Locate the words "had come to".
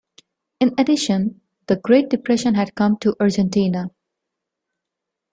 2.55-3.15